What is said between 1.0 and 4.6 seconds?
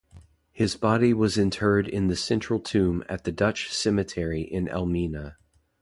was interred in the central tomb at the Dutch cemetery